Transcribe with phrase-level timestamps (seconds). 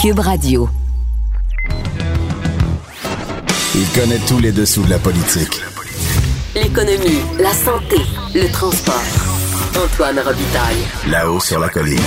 [0.00, 0.66] Cube Radio.
[3.74, 5.60] Il connaît tous les dessous de la politique.
[6.54, 7.96] L'économie, la santé,
[8.34, 8.94] le transport.
[9.76, 10.78] Antoine Robitaille.
[11.06, 12.00] Là-haut sur la colline.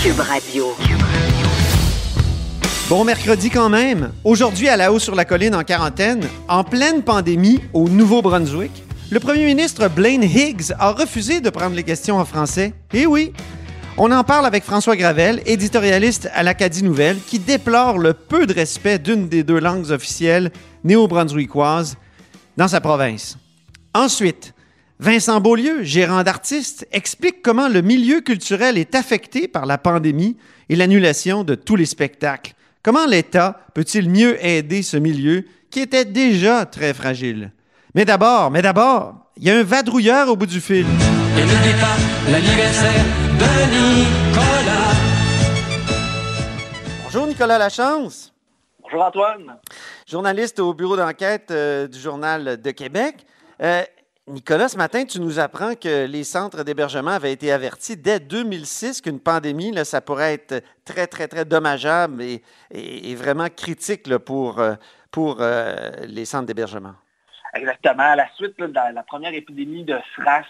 [0.00, 0.66] Cube Radio.
[2.88, 4.12] Bon mercredi quand même.
[4.22, 9.18] Aujourd'hui, à la haut sur la colline en quarantaine, en pleine pandémie au Nouveau-Brunswick, le
[9.18, 12.72] premier ministre Blaine Higgs a refusé de prendre les questions en français.
[12.92, 13.32] Eh oui!
[13.98, 18.54] On en parle avec François Gravel, éditorialiste à l'Acadie Nouvelle, qui déplore le peu de
[18.54, 20.52] respect d'une des deux langues officielles
[20.84, 21.96] néo-brunswickoises
[22.56, 23.36] dans sa province.
[23.94, 24.54] Ensuite,
[25.00, 30.36] Vincent Beaulieu, gérant d'artistes, explique comment le milieu culturel est affecté par la pandémie
[30.68, 32.54] et l'annulation de tous les spectacles.
[32.82, 37.50] Comment l'État peut-il mieux aider ce milieu qui était déjà très fragile?
[37.94, 40.86] Mais d'abord, mais d'abord, il y a un vadrouilleur au bout du fil.
[41.36, 41.96] Et n'oublie pas
[42.30, 43.04] l'anniversaire
[43.38, 44.94] de Nicolas.
[47.04, 48.32] Bonjour Nicolas Lachance,
[48.82, 49.56] Bonjour Antoine.
[50.06, 53.26] journaliste au bureau d'enquête euh, du Journal de Québec.
[53.60, 53.82] Euh,
[54.28, 59.00] Nicolas, ce matin, tu nous apprends que les centres d'hébergement avaient été avertis dès 2006
[59.00, 64.06] qu'une pandémie, là, ça pourrait être très, très, très dommageable et, et- et vraiment critique
[64.06, 64.74] là, pour, euh,
[65.10, 66.92] pour euh, les centres d'hébergement.
[67.54, 68.02] Exactement.
[68.02, 70.44] À la suite de la, première épidémie de SRAS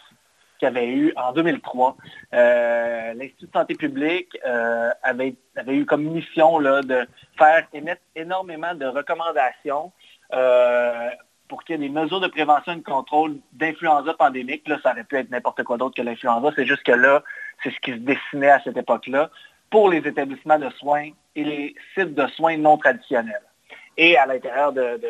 [0.58, 1.96] qu'il y avait eu en 2003,
[2.34, 5.34] euh, l'Institut de santé publique euh, avait,
[5.68, 7.06] eu comme mission là, de
[7.38, 9.90] faire émettre énormément de recommandations
[10.34, 11.08] euh,
[11.48, 14.68] pour qu'il y ait des mesures de prévention et de contrôle d'influenza pandémique.
[14.68, 16.50] Là, ça aurait pu être n'importe quoi d'autre que l'influenza.
[16.54, 17.22] C'est juste que là,
[17.62, 19.30] c'est ce qui se dessinait à cette époque-là
[19.70, 23.42] pour les établissements de soins et les sites de soins non traditionnels.
[23.96, 25.00] Et à l'intérieur de-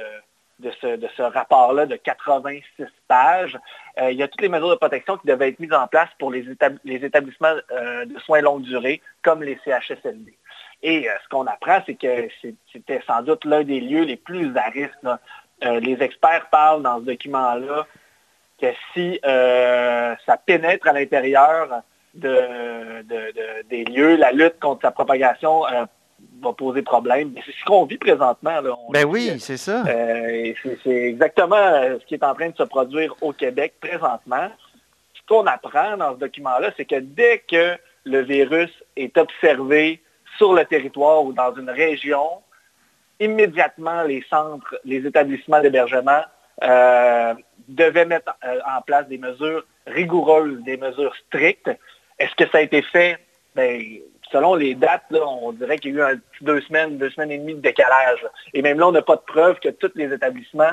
[0.61, 3.59] de ce, rapport-là de 86 pages,
[4.01, 6.09] euh, il y a toutes les mesures de protection qui devaient être mises en place
[6.19, 10.35] pour les, étab- les établissements euh, de soins longue durée, comme les CHSLD.
[10.83, 12.29] Et euh, ce qu'on apprend, c'est que
[12.73, 14.95] c'était sans doute l'un des lieux les plus à risque.
[15.63, 17.87] les experts parlent dans ce document-là
[18.61, 21.83] que si ça pénètre à l'intérieur
[22.15, 25.65] de, de- de- des lieux, la lutte contre sa propagation
[26.43, 27.35] va poser problème.
[27.45, 28.61] C'est ce qu'on vit présentement.
[28.61, 28.77] là.
[28.87, 29.85] On Ben oui, c'est ça.
[29.87, 30.53] euh,
[30.83, 34.49] c'est exactement euh, ce qui est en train de se produire au Québec présentement.
[35.15, 40.03] Ce qu'on apprend dans ce document-là, c'est que dès que le virus est observé
[40.39, 42.43] sur le territoire ou dans une région,
[43.19, 46.23] immédiatement les centres, les établissements d'hébergement
[46.63, 47.35] euh,
[47.69, 51.71] devaient mettre euh, en place des mesures rigoureuses, des mesures strictes.
[52.19, 53.19] Est-ce que ça a été fait?
[53.55, 53.83] Ben,
[54.33, 57.31] selon les dates, là, on dirait qu'il y a eu un deux semaines, deux semaines
[57.33, 58.25] et demie de décalage.
[58.55, 60.73] Et même là, on n'a pas de preuve que tous les établissements,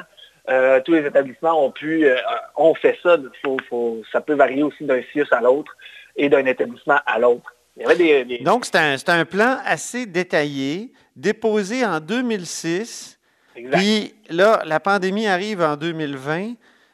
[0.49, 2.15] euh, tous les établissements ont pu, euh,
[2.55, 3.17] ont fait ça.
[3.43, 5.75] Faut- faut- ça peut varier aussi d'un CIUS à l'autre
[6.15, 7.53] et d'un établissement à l'autre.
[7.75, 13.19] Des, des- Donc, c'est un, plan assez détaillé, déposé en 2006.
[13.55, 13.77] exact.
[13.77, 16.53] Puis là, la pandémie arrive en 2020.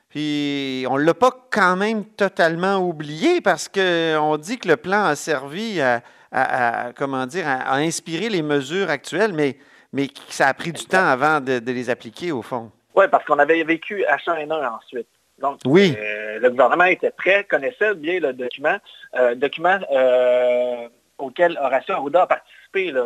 [0.10, 5.06] Puis on ne l'a pas quand même totalement oublié parce qu'on dit que le plan
[5.06, 6.02] a servi à,
[6.34, 9.58] à- à- comment dire, à, à inspirer les mesures actuelles, mais,
[9.94, 12.72] mais ça a pris du temps avant de, de les appliquer au fond.
[12.96, 15.08] Oui, parce qu'on avait vécu H1N1 ensuite.
[15.40, 15.96] Donc, Oui.
[15.98, 18.78] euh, le gouvernement était prêt, connaissait bien le document,
[19.20, 22.86] euh, document euh, auquel Horacio Arruda a participé.
[22.88, 23.04] Il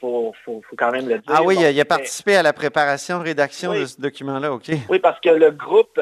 [0.00, 1.22] faut, faut- faut quand même le dire.
[1.28, 3.80] Ah oui, Bon, il a, il a mais- participé à la préparation, rédaction Oui.
[3.80, 4.70] de ce document-là, OK.
[4.90, 5.98] Oui, parce que le groupe,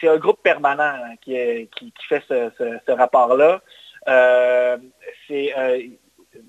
[0.00, 3.60] c'est un groupe permanent hein, qui, est- qui- qui fait ce, ce- ce rapport-là.
[4.08, 4.76] Euh,
[5.30, 5.82] euh,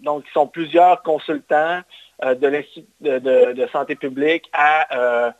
[0.01, 1.81] donc, ils sont plusieurs consultants
[2.23, 5.33] euh, de l'Institut de, santé publique à,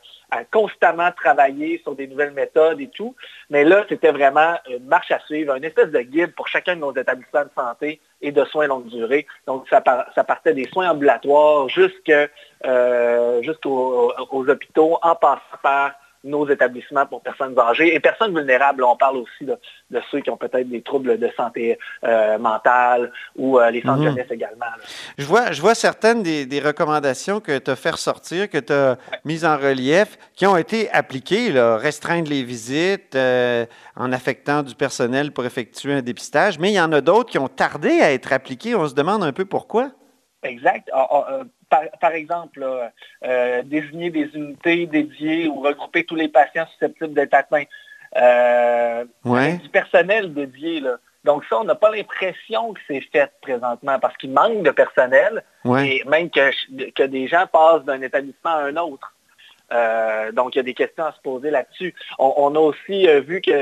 [0.52, 3.16] constamment travailler sur des nouvelles méthodes et tout.
[3.48, 6.80] Mais là, c'était vraiment une marche à suivre, une espèce de guide pour chacun de
[6.80, 9.26] nos établissements de santé et de soins longue durée.
[9.46, 12.28] Donc, ça, par- ça partait des soins ambulatoires jusqu'aux
[12.64, 15.92] aux hôpitaux, en passant par
[16.22, 18.84] nos établissements pour personnes âgées et personnes vulnérables.
[18.84, 19.56] On parle aussi de,
[19.90, 24.00] de ceux qui ont peut-être des troubles de santé euh, mentale ou euh, les centres
[24.00, 24.08] Mhm.
[24.10, 24.66] jeunesse également.
[24.66, 24.76] là.
[25.16, 28.72] Je vois, je vois certaines des, des recommandations que tu as fait ressortir, que tu
[28.72, 33.64] as mises en relief, qui ont été appliquées, là, restreindre les visites euh,
[33.96, 37.38] en affectant du personnel pour effectuer un dépistage, mais il y en a d'autres qui
[37.38, 38.74] ont tardé à être appliquées.
[38.74, 39.90] On se demande un peu pourquoi.
[40.42, 40.88] Exact.
[41.70, 42.92] Par, par exemple, là,
[43.24, 47.64] euh, désigner des unités dédiées ou regrouper tous les patients susceptibles d'être atteints.
[48.16, 49.54] Euh, Ouais.
[49.58, 50.80] du personnel dédié.
[50.80, 50.96] Là.
[51.24, 55.44] Donc ça, on n'a pas l'impression que c'est fait présentement parce qu'il manque de personnel
[55.64, 55.96] Ouais.
[55.96, 56.50] et même que,
[56.90, 59.14] que des gens passent d'un établissement à un autre.
[59.72, 61.94] Euh, donc, il y a des questions à se poser là-dessus.
[62.18, 63.52] On, a aussi euh, vu que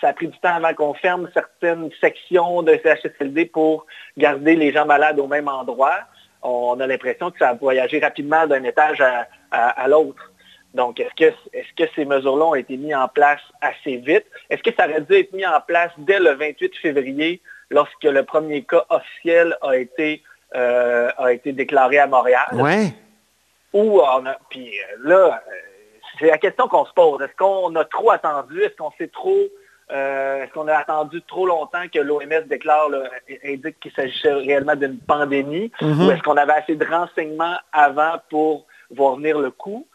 [0.00, 4.72] ça a pris du temps avant qu'on ferme certaines sections de CHSLD pour garder les
[4.72, 5.98] gens malades au même endroit.
[6.42, 9.02] On a l'impression que ça a voyagé rapidement d'un étage
[9.50, 10.32] à, l'autre.
[10.74, 14.24] Donc, est-ce que, ces mesures-là ont été mises en place assez vite?
[14.50, 17.40] Est-ce que ça aurait dû être mis en place dès le 28 février
[17.70, 20.22] lorsque le premier cas officiel a été,
[20.54, 22.48] euh, a été déclaré à Montréal?
[22.54, 22.92] Oui.
[23.72, 25.52] Ou on a, puis euh, là, euh,
[26.18, 27.20] c'est la question qu'on se pose.
[27.22, 28.62] Est-ce qu'on a trop attendu?
[28.62, 29.48] Est-ce qu'on sait trop
[29.92, 32.88] est-ce qu'on a attendu trop longtemps que l'OMS déclare,
[33.44, 35.70] indique qu'il s'agissait réellement d'une pandémie?
[35.80, 36.06] Mm-hmm.
[36.06, 39.86] Ou est-ce qu'on avait assez de renseignements avant pour voir venir le coup?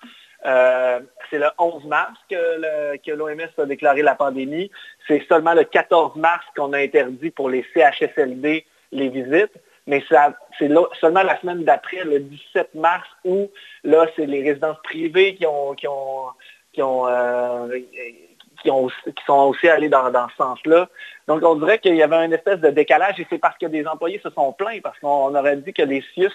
[1.30, 4.72] c'est le 11 mars que l'OMS a déclaré la pandémie.
[5.06, 9.52] C'est seulement le 14 mars qu'on a interdit pour les CHSLD les visites
[9.88, 13.50] mais c'est seulement la semaine d'après, le 17 mars, où
[13.86, 16.26] là, c'est les résidences privées qui ont qui ont
[16.74, 17.80] qui ont, euh,
[18.62, 20.90] qui, ont qui sont aussi allés dans, ce sens-là.
[21.28, 23.86] Donc on dirait qu'il y avait une espèce de décalage et c'est parce que des
[23.88, 26.32] employés se sont plaints, parce qu'on aurait dit que les CIUS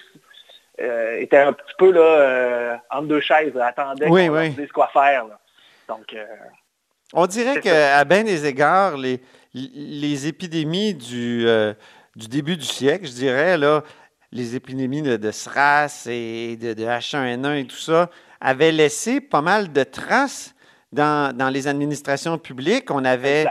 [0.81, 4.49] euh, étaient un petit peu là euh, entre deux chaises, attendaient qu'on oui.
[4.51, 5.25] dise quoi faire.
[5.87, 6.15] Donc
[7.13, 9.21] on dirait qu'à bien des égards, les,
[9.53, 11.47] les épidémies du
[12.15, 13.83] du début du siècle, je dirais, là,
[14.31, 18.09] les épidémies de, SRAS et de, H1N1 et tout ça
[18.41, 20.52] avaient laissé pas mal de traces
[20.93, 22.91] dans, les administrations publiques.
[22.91, 23.45] On avait,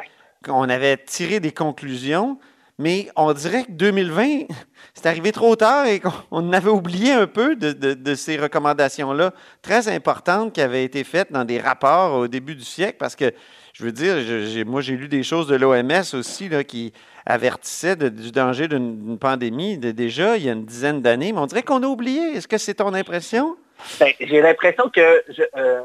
[0.49, 2.39] on avait tiré des conclusions,
[2.79, 4.47] mais on dirait que 2020,
[4.95, 9.89] c'est arrivé trop tard et qu'on avait oublié un peu de, de ces recommandations-là très
[9.89, 13.33] importantes qui avaient été faites dans des rapports au début du siècle parce que
[13.73, 16.93] je veux dire, moi, j'ai lu des choses de l'OMS aussi là, qui
[17.25, 21.63] avertissaient du danger d'une pandémie déjà il y a une dizaine d'années, mais on dirait
[21.63, 22.21] qu'on a oublié.
[22.37, 23.57] Est-ce que c'est ton impression?
[23.99, 25.25] Ben, j'ai l'impression que
[25.57, 25.81] euh,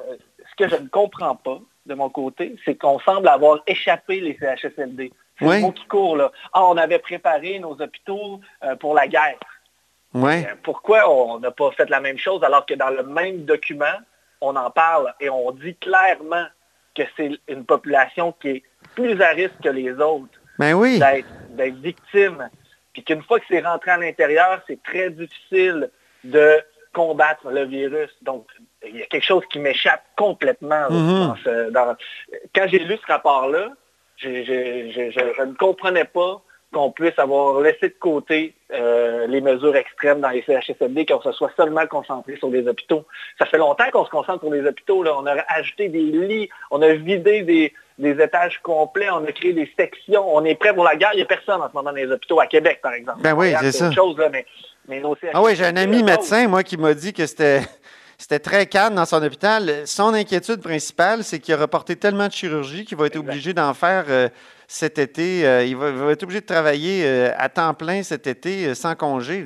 [0.58, 5.12] que je ne comprends pas de mon côté, c'est qu'on semble avoir échappé les CHSLD.
[5.40, 6.32] C'est le mot qui court là.
[6.52, 9.38] Ah, on avait préparé nos hôpitaux euh, pour la guerre.
[10.16, 13.86] Euh, pourquoi on n'a pas fait la même chose alors que dans le même document,
[14.42, 16.46] on en parle et on dit clairement
[16.96, 18.64] que c'est une population qui est
[18.96, 21.00] plus à risque que les autres ben oui.
[21.00, 22.50] d'être victime.
[22.94, 25.92] Puis qu'une fois que c'est rentré à l'intérieur, c'est très difficile
[26.24, 26.60] de
[26.94, 28.10] combattre le virus.
[28.24, 28.48] Donc,
[28.86, 30.88] il y a quelque chose qui m'échappe complètement.
[30.90, 31.96] Mm-hmm.
[32.56, 33.70] Quand j'ai lu ce rapport-là,
[34.18, 36.42] je, ne comprenais pas
[36.74, 41.32] qu'on puisse avoir laissé de côté euh, les mesures extrêmes dans les CHSLD, qu'on se
[41.32, 43.06] soit seulement concentré sur les hôpitaux.
[43.40, 45.02] Ça fait longtemps qu'on se concentre sur les hôpitaux.
[45.02, 45.14] Là.
[45.18, 47.74] On a ajouté des lits, on a vidé des,
[48.22, 50.36] étages complets, on a créé des sections.
[50.36, 51.12] On est prêt pour la guerre.
[51.14, 53.22] Il n'y a personne en ce moment dans les hôpitaux, à Québec, par exemple.
[53.22, 53.92] Ben oui, c'est ça.
[53.92, 54.46] Chose, là, mais,
[55.34, 57.62] ah oui, j'ai un ami médecin, moi, qui m'a dit que c'était
[58.18, 59.86] c'était très calme dans son hôpital.
[59.86, 63.74] Son inquiétude principale, c'est qu'il a reporté tellement de chirurgie qu'il va être obligé d'en
[63.76, 64.28] faire euh,
[64.68, 65.46] cet été.
[65.46, 69.46] Euh, il, va, être obligé de travailler euh, à temps plein cet été sans congé.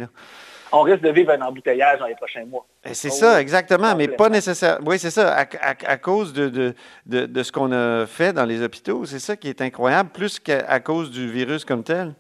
[0.72, 2.66] On risque de vivre un embouteillage dans les prochains mois.
[2.94, 4.88] C'est ça, exactement, mais pas nécessairement.
[4.88, 6.74] Oui, c'est ça, à, cause de,
[7.06, 9.06] de, ce qu'on a fait dans les hôpitaux.
[9.06, 12.16] C'est ça qui est incroyable, plus qu'à cause du virus comme tel.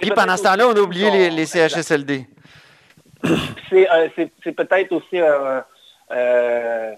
[0.00, 2.26] Puis pendant ce temps-là, on a oublié les, les CHSLD.
[3.70, 6.94] c'est peut-être aussi euh,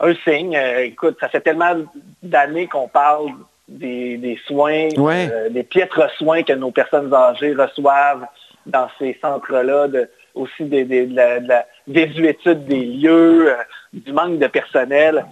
[0.00, 0.56] un signe.
[0.56, 1.74] Euh, écoute, ça fait tellement
[2.22, 3.32] d'années qu'on parle
[3.68, 4.88] des, soins,
[5.50, 8.26] des piètres soins que nos personnes âgées reçoivent
[8.64, 9.86] dans ces centres-là,
[10.34, 13.54] aussi des, de, la, désuétude des lieux,
[13.92, 15.26] du manque de personnel.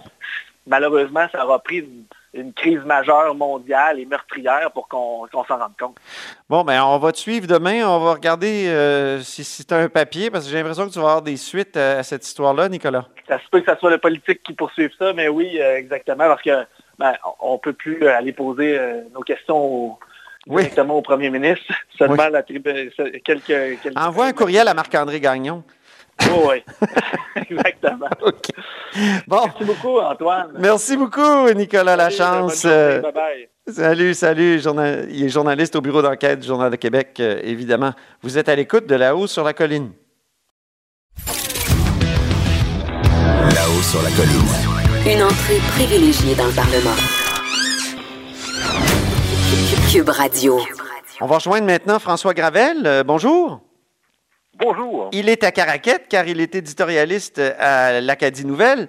[0.67, 1.87] Malheureusement, ça aura pris
[2.33, 5.97] une crise majeure mondiale et meurtrière pour qu'on s'en rende compte.
[6.49, 7.87] Bon, ben on va te suivre demain.
[7.87, 11.05] On va regarder euh, si, c'est un papier, parce que j'ai l'impression que tu vas
[11.05, 13.05] avoir des suites à, cette histoire-là, Nicolas.
[13.27, 16.25] Ça se peut que ce soit le politique qui poursuive ça, mais oui, euh, exactement,
[16.25, 16.65] parce que
[16.99, 19.97] ben, on ne peut plus aller poser euh, nos questions
[20.45, 23.97] directement au premier ministre, seulement la quelques, quelques...
[23.97, 25.63] Envoie un courriel à Marc-André Gagnon.
[26.31, 26.63] Oh oui,
[27.49, 28.09] exactement.
[29.27, 29.43] Bon.
[29.45, 30.51] Merci beaucoup, Antoine.
[30.57, 32.63] Merci beaucoup, Nicolas Lachance.
[32.65, 33.49] Bye bye.
[33.69, 34.61] Salut, salut.
[35.09, 37.91] Il est journaliste au bureau d'enquête du Journal de Québec, euh, évidemment.
[38.21, 39.91] Vous êtes à l'écoute de là-haut sur la colline.
[43.55, 44.47] Là-haut sur la colline.
[45.05, 46.95] Une entrée privilégiée dans le Parlement.
[49.91, 50.59] Cube Radio.
[51.19, 52.83] On va rejoindre maintenant François Gravel.
[52.85, 53.66] Euh, bonjour.
[54.59, 55.09] Bonjour.
[55.11, 58.87] Il est à Caraquette car il est éditorialiste à l'Acadie Nouvelle.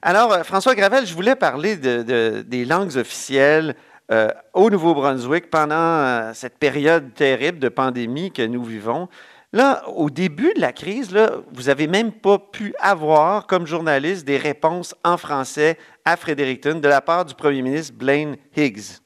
[0.00, 3.74] Alors, euh, François Gravel, je voulais parler de, des langues officielles
[4.12, 9.08] euh, au Nouveau-Brunswick pendant euh, cette période terrible de pandémie que nous vivons.
[9.52, 14.24] Là, au début de la crise, là, vous n'avez même pas pu avoir, comme journaliste,
[14.24, 19.00] des réponses en français à Fredericton de la part du premier ministre Blaine Higgs.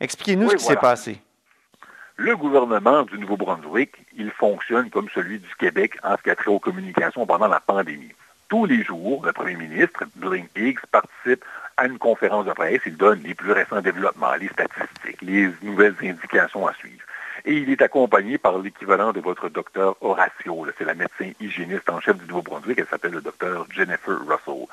[0.00, 1.20] Expliquez-nous Oui, ce qui s'est passé.
[2.16, 6.46] Le gouvernement du Nouveau-Brunswick, il fonctionne comme celui du Québec en ce qui a trait
[6.46, 8.12] aux communications pendant la pandémie.
[8.48, 11.44] Tous les jours, le premier ministre, Blaine Higgs, participe
[11.76, 12.82] à une conférence de presse.
[12.86, 17.02] Il donne les plus récents développements, les statistiques, les nouvelles indications à suivre.
[17.46, 20.68] Et il est accompagné par l'équivalent de votre docteur Horatio.
[20.78, 22.78] C'est la médecin hygiéniste en chef du Nouveau-Brunswick.
[22.78, 24.68] Elle s'appelle le docteur Jennifer Russell.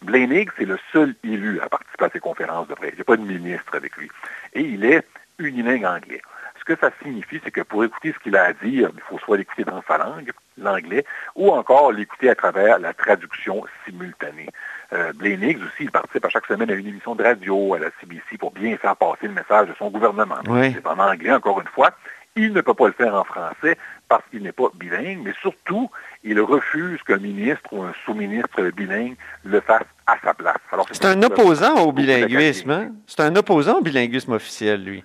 [0.00, 2.92] Blaine Higgs, c'est le seul élu à participer à ces conférences de presse.
[2.92, 4.10] Il n'y a pas de ministre avec lui.
[4.54, 5.06] Et il est
[5.38, 6.22] unilingue anglais.
[6.66, 9.18] Ce que ça signifie, c'est que pour écouter ce qu'il a à dire, il faut
[9.20, 11.04] soit l'écouter dans sa langue, l'anglais,
[11.36, 14.48] ou encore l'écouter à travers la traduction simultanée.
[14.92, 17.78] Euh, Blaine Higgs aussi, il participe à chaque semaine à une émission de radio à
[17.78, 20.38] la CBC pour bien faire passer le message de son gouvernement.
[20.48, 20.72] Oui.
[20.74, 21.90] C'est en anglais, encore une fois.
[22.34, 25.88] Il ne peut pas le faire en français parce qu'il n'est pas bilingue, mais surtout,
[26.22, 30.56] il refuse qu'un ministre ou un sous-ministre bilingue le fasse à sa place.
[30.92, 32.70] C'est un opposant au bilinguisme.
[32.70, 32.90] hein?
[33.06, 35.04] C'est un opposant au bilinguisme officiel, lui.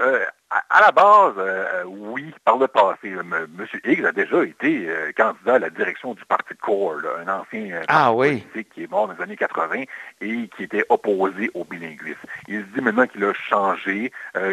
[0.00, 3.12] Euh, à, à la base, euh, oui, par le passé.
[3.12, 3.66] euh, M.
[3.84, 7.76] Higgs a déjà été euh, candidat à la direction du Parti Core, là, un ancien
[7.76, 8.38] euh, Ah oui.
[8.40, 9.82] politique qui est mort dans les années 80
[10.22, 12.18] et qui était opposé au bilinguisme.
[12.48, 14.10] Il se dit maintenant qu'il a changé,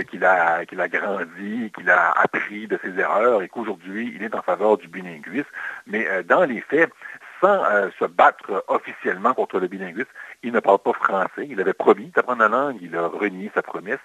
[0.09, 4.35] qu'il a, qu'il a grandi, qu'il a appris de ses erreurs et qu'aujourd'hui, il est
[4.35, 5.47] en faveur du bilinguisme.
[5.87, 6.91] Mais dans les faits,
[7.41, 10.09] sans euh, se battre officiellement contre le bilinguisme,
[10.43, 11.47] il ne parle pas français.
[11.49, 13.99] Il avait promis d'apprendre la langue, il a renié sa promesse.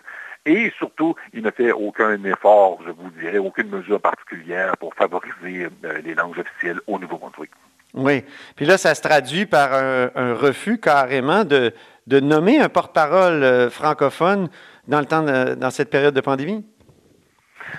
[0.47, 5.69] Et surtout, il ne fait aucun effort, je vous dirais, aucune mesure particulière pour favoriser
[5.85, 7.51] euh, les langues officielles au Nouveau-Brunswick.
[7.93, 8.25] Oui.
[8.57, 11.73] Puis là, ça se traduit par un, refus carrément de,
[12.07, 14.49] de nommer un porte-parole euh, francophone
[14.89, 16.65] dans, le temps de- dans cette période de pandémie?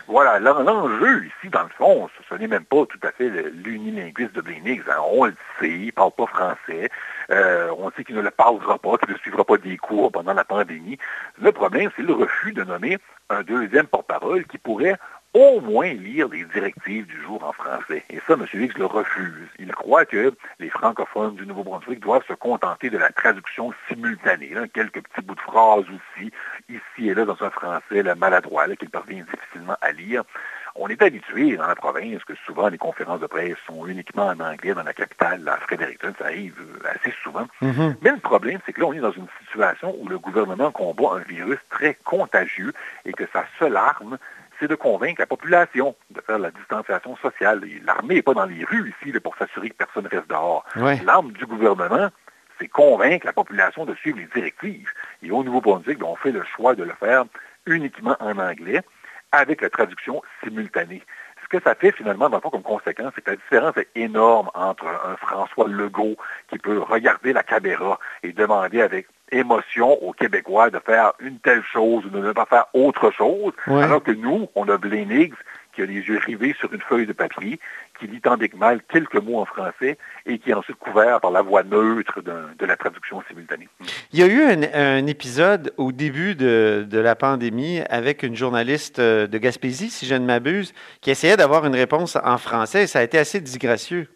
[0.07, 4.41] Voilà, l'en- l'enjeu ici, dans le fond, ce, n'est même pas tout à fait l'unilinguisme
[4.41, 4.83] de Higgs.
[4.89, 5.01] hein.
[5.11, 6.89] On le sait, il ne parle pas français.
[7.29, 10.33] Euh, on sait qu'il ne le parlera pas, qu'il ne suivra pas des cours pendant
[10.33, 10.97] la pandémie.
[11.41, 12.97] Le problème, c'est le refus de nommer
[13.29, 14.97] un deuxième porte-parole qui pourrait
[15.33, 18.03] au moins lire les directives du jour en français.
[18.09, 18.45] Et ça, M.
[18.53, 19.47] Higgs le refuse.
[19.59, 24.49] Il croit que les francophones du Nouveau-Brunswick doivent se contenter de la traduction simultanée.
[24.49, 24.67] là.
[24.67, 26.31] quelques petits bouts de phrases aussi,
[26.69, 30.23] ici et là, dans un français là, maladroit, qu'il parvient difficilement à lire.
[30.75, 34.39] On est habitué dans la province que souvent les conférences de presse sont uniquement en
[34.39, 37.45] anglais dans la capitale, à Fredericton, ça arrive euh, assez souvent.
[37.61, 41.15] Mais le problème, c'est que là, on est dans une situation où le gouvernement combat
[41.15, 42.73] un virus très contagieux
[43.05, 44.17] et que sa seule arme,
[44.61, 47.63] c'est de convaincre la population de faire la distanciation sociale.
[47.65, 50.63] Et L'armée n'est pas dans les rues ici pour s'assurer que personne reste dehors.
[50.75, 51.01] Ouais.
[51.03, 52.09] L'arme du gouvernement,
[52.59, 54.91] c'est convaincre la population de suivre les directives.
[55.23, 57.25] Et au Nouveau-Brunswick, ben, on fait le choix de le faire
[57.65, 58.81] uniquement en anglais
[59.31, 61.01] avec la traduction simultanée.
[61.43, 63.89] Ce que ça fait finalement, dans le fond, comme conséquence, c'est que la différence est
[63.95, 66.17] énorme entre un François Legault
[66.49, 71.63] qui peut regarder la caméra et demander avec émotion aux Québécois de faire une telle
[71.63, 73.83] chose ou de ne pas faire autre chose, Ouais.
[73.83, 75.33] alors que nous, on a Blaine Higgs
[75.73, 77.57] qui a les yeux rivés sur une feuille de papier,
[77.97, 81.21] qui lit tant bien que mal quelques mots en français et qui est ensuite couvert
[81.21, 83.69] par la voix neutre de la traduction simultanée.
[84.11, 88.35] Il y a eu un, un épisode au début de, de la pandémie avec une
[88.35, 92.83] journaliste euh, de Gaspésie, si je ne m'abuse, qui essayait d'avoir une réponse en français
[92.83, 94.09] et ça a été assez disgracieux.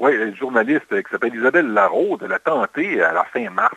[0.00, 3.76] Oui, une journaliste qui s'appelle Isabelle Larose, elle a tenté à la fin mars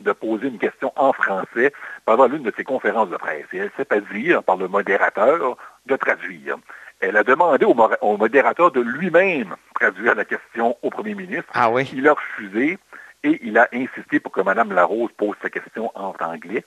[0.00, 1.72] de poser une question en français
[2.04, 3.46] pendant l'une de ses conférences de presse.
[3.52, 6.56] Et elle s'est pas dire par le modérateur de traduire.
[7.00, 11.50] Elle a demandé au, mo- au modérateur de lui-même traduire la question au premier ministre.
[11.54, 11.90] Ah oui?
[11.94, 12.78] Il a refusé
[13.22, 16.64] et il a insisté pour que Mme Larose pose sa question en anglais,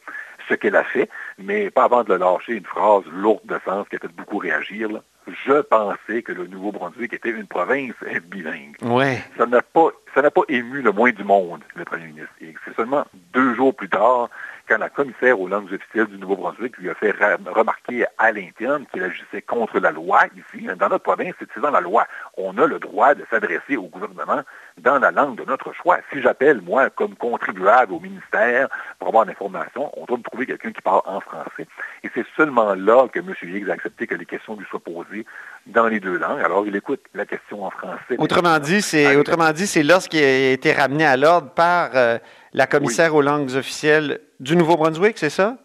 [0.50, 3.88] ce qu'elle a fait, mais pas avant de le lâcher une phrase lourde de sens
[3.90, 4.90] qui a fait beaucoup réagir.
[4.92, 5.02] là.
[5.46, 7.94] Je pensais que le Nouveau-Brunswick était une province
[8.30, 9.22] bilingue Ouais.
[9.38, 12.32] ça n'a pas, ça n'a pas ému le moins du monde, le premier ministre.
[12.42, 14.30] Et c'est seulement deux jours plus tard,
[14.68, 17.12] quand la commissaire aux langues officielles du Nouveau-Brunswick lui a fait
[17.54, 20.66] remarquer à l'interne qu'il agissait contre la loi ici.
[20.78, 22.06] Dans notre province, c'est dans la loi.
[22.38, 24.42] On a le droit de s'adresser au gouvernement
[24.78, 25.98] dans la langue de notre choix.
[26.12, 28.68] Si j'appelle, moi, comme contribuable au ministère
[29.00, 31.68] pour avoir l'information, on doit me trouver quelqu'un qui parle en français.
[32.04, 33.34] Et c'est seulement là que M.
[33.42, 35.26] Higgs a accepté que les questions lui soient posées
[35.66, 36.42] dans les deux langues.
[36.42, 38.16] Alors, il écoute la question en français.
[38.18, 42.18] Autrement dit, c'est Avec- autrement dit, c'est lorsqu'il a été ramené à l'ordre par euh,
[42.54, 45.58] la commissaire aux langues officielles du Nouveau-Brunswick, c'est ça?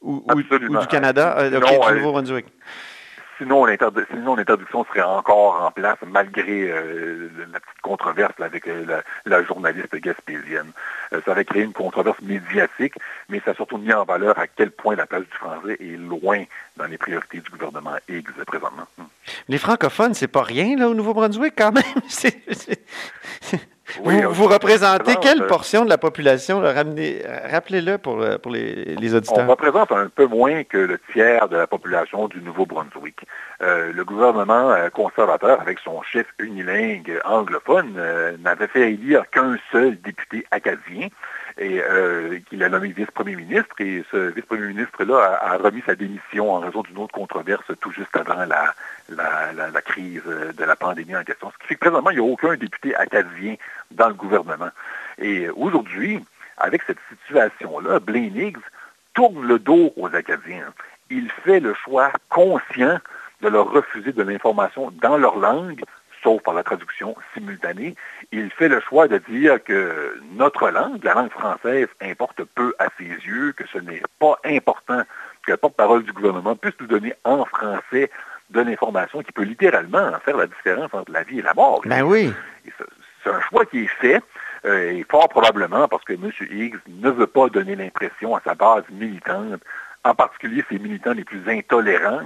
[0.00, 0.80] Ou, ou- ou Absolument.
[0.80, 1.36] du Canada?
[1.38, 2.46] Euh, Non, du elle- Nouveau-Brunswick.
[3.38, 9.92] Sinon, l'interdiction serait encore en place malgré euh, la petite controverse avec euh, la, journaliste
[9.96, 10.70] gaspésienne.
[11.12, 12.94] Euh, ça aurait créé une controverse médiatique,
[13.28, 15.96] mais ça a surtout mis en valeur à quel point la place du français est
[15.98, 16.44] loin
[16.76, 18.86] dans les priorités du gouvernement Higgs présentement.
[19.48, 21.82] Les francophones, c'est pas rien là, au Nouveau-Brunswick quand même.
[24.02, 26.60] vous, représentez quelle portion de la population?
[26.60, 29.44] Rappelez-le pour, pour les, les, auditeurs.
[29.46, 33.20] On représente un peu moins que le tiers de la population du Nouveau-Brunswick.
[33.62, 39.56] Euh, le gouvernement euh, conservateur, avec son chef unilingue anglophone, euh, n'avait fait élire qu'un
[39.70, 41.08] seul député acadien
[41.58, 41.80] et
[42.48, 43.74] qu'il a nommé vice-premier ministre.
[43.78, 48.16] Et ce vice-premier ministre-là a, remis sa démission en raison d'une autre controverse tout juste
[48.16, 48.74] avant la,
[49.08, 51.50] la, crise de la pandémie en question.
[51.52, 53.56] Ce qui fait que présentement, il n'y a aucun député acadien
[53.90, 54.70] dans le gouvernement.
[55.18, 56.24] Et aujourd'hui,
[56.58, 58.58] avec cette situation-là, Blaine Higgs
[59.14, 60.72] tourne le dos aux Acadiens.
[61.10, 62.98] Il fait le choix conscient
[63.42, 65.82] de leur refuser de l'information dans leur langue,
[66.22, 67.94] sauf par la traduction simultanée.
[68.32, 72.88] Il fait le choix de dire que notre langue, la langue française, importe peu à
[72.98, 75.02] ses yeux, que ce n'est pas important
[75.44, 78.10] que le porte-parole du gouvernement puisse nous donner en français
[78.50, 81.82] de l'information qui peut littéralement faire la différence entre la vie et la mort.
[81.84, 82.32] Ben oui.
[83.22, 84.20] C'est un choix qui est fait,
[84.64, 86.30] euh, et fort probablement parce que M.
[86.50, 89.60] Higgs ne veut pas donner l'impression à sa base militante
[90.04, 92.22] en particulier ces militants les plus intolérants,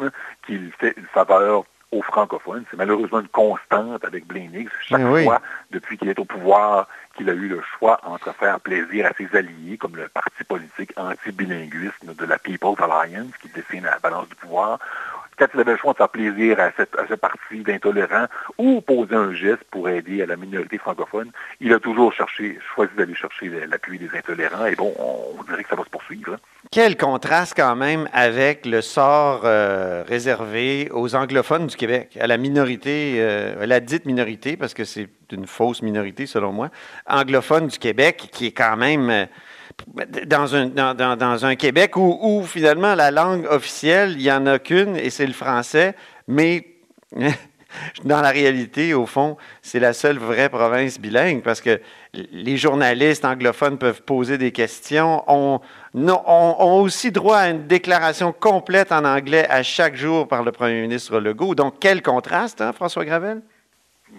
[0.47, 2.65] qu'il fait une faveur aux francophones.
[2.71, 4.69] C'est malheureusement une constante avec Higgs.
[4.87, 5.41] Chaque fois,
[5.71, 9.35] depuis qu'il est au pouvoir, qu'il a eu le choix entre faire plaisir à ses
[9.37, 14.35] alliés, comme le parti politique anti-bilinguisme de la People's Alliance, qui dessine la balance du
[14.35, 14.79] pouvoir,
[15.39, 18.27] quand il avait le choix de faire plaisir à, cette, à ce parti d'intolérants
[18.59, 22.93] ou poser un geste pour aider à la minorité francophone, il a toujours cherché, choisi
[22.97, 24.67] d'aller chercher l'appui des intolérants.
[24.67, 26.35] Et bon, on, dirait que ça va se poursuivre.
[26.35, 26.39] Hein.
[26.71, 32.37] Quel contraste quand même avec le sort euh, réservé aux anglophones du Québec, à la
[32.39, 36.71] minorité, euh, à la dite minorité, parce que c'est une fausse minorité selon moi,
[37.07, 39.11] anglophone du Québec, qui est quand même...
[39.11, 39.27] Euh,
[40.27, 44.97] dans un, dans, un Québec où, finalement la langue officielle, il n'y en a qu'une
[44.97, 45.95] et c'est le français,
[46.27, 46.67] mais
[48.05, 51.81] dans la réalité, au fond, c'est la seule vraie province bilingue parce que
[52.15, 55.61] les journalistes anglophones peuvent poser des questions, ont,
[55.95, 60.81] ont aussi droit à une déclaration complète en anglais à chaque jour par le premier
[60.81, 61.55] ministre Legault.
[61.55, 63.43] Donc, quel contraste, hein, François Gravel?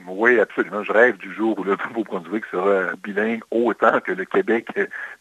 [0.10, 0.84] Oui, absolument.
[0.84, 4.68] Je rêve du jour où le Nouveau-Brunswick sera bilingue autant que le Québec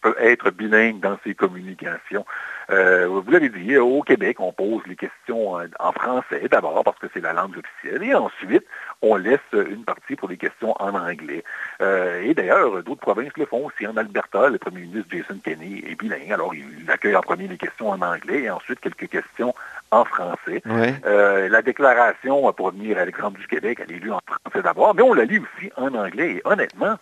[0.01, 2.25] peut être bilingue dans ses communications.
[2.71, 7.07] Euh, vous l'avez dit, au Québec, on pose les questions en français d'abord parce que
[7.13, 8.65] c'est la langue officielle et ensuite,
[9.03, 11.45] on laisse une partie pour les questions en anglais.
[11.81, 13.87] Euh, et d'ailleurs, d'autres provinces le font aussi.
[13.87, 16.33] En Alberta, le premier ministre Jason Kenney est bilingue.
[16.33, 19.55] Alors, il accueille en premier les questions en anglais et ensuite quelques questions
[19.91, 20.63] en français.
[20.67, 24.95] Euh, la déclaration, pour revenir à l'exemple du Québec, elle est lue en français d'abord,
[24.95, 26.37] mais on la lit aussi en anglais.
[26.37, 26.97] Et honnêtement,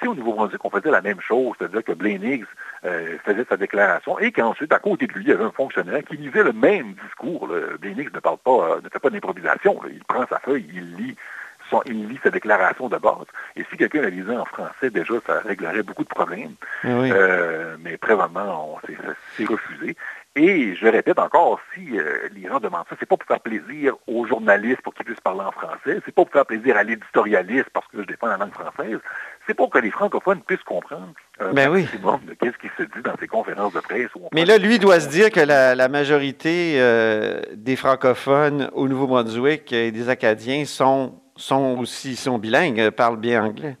[0.00, 2.46] si au Nouveau-Brunswick, on faisait la même chose, c'est-à-dire que Blaine Higgs
[2.84, 6.02] euh, faisait sa déclaration et qu'ensuite, à côté de lui, il y avait un fonctionnaire
[6.04, 7.48] qui lisait le même discours.
[7.82, 9.80] Higgs ne parle pas, ne fait pas d'improvisation.
[9.90, 11.16] Il prend sa feuille, il lit
[11.86, 13.26] il lit sa déclaration de base.
[13.56, 16.54] Et si quelqu'un la lisait en français, déjà, ça réglerait beaucoup de problèmes.
[16.84, 18.80] Euh, mais présentement,
[19.36, 19.96] c'est refusé.
[20.36, 23.94] Et je répète encore, si euh, les gens demandent ça, c'est pas pour faire plaisir
[24.06, 27.68] aux journalistes pour qu'ils puissent parler en français, c'est pas pour faire plaisir à l'éditorialiste
[27.72, 28.98] parce que je défends la langue française,
[29.48, 33.16] c'est pour que les francophones puissent comprendre un ben de qu'est-ce qui se dit dans
[33.18, 34.10] ces conférences de presse.
[34.32, 39.90] Mais là, lui doit se dire que la, majorité euh, des francophones au Nouveau-Brunswick et
[39.90, 43.76] des Acadiens sont, sont aussi sont bilingues, parlent bien anglais.